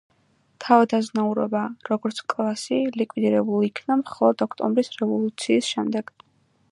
თავადაზნაურობა, 0.63 1.59
როგორც 1.89 2.21
კლასი, 2.33 2.79
ლიკვიდირებულ 3.01 3.67
იქნა 3.69 3.99
მხოლოდ 4.03 4.43
ოქტომბრის 4.49 4.91
რევოლუციის 5.03 5.71
შემდეგ. 5.75 6.11